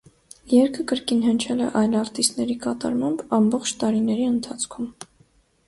Երգը 0.53 0.85
կրկին 0.91 1.19
հնչել 1.25 1.61
է 1.65 1.67
այլ 1.81 1.93
արտիստների 1.99 2.57
կատարմամբ, 2.65 3.23
ամբողջ 3.41 3.77
տարիների 3.85 4.29
ընթացքում։ 4.33 4.93